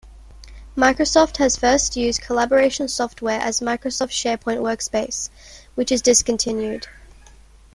[0.75, 5.29] Microsoft has first used the collaboration software as Microsoft SharePoint Workspace,
[5.75, 6.87] which is discontinued.